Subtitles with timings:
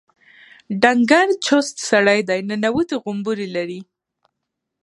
[0.81, 3.81] ډنګر چوست سړی دی ننوتي غومبري لري.